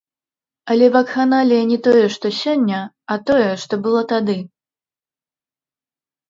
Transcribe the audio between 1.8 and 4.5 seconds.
тое, што сёння, а тое, што было тады.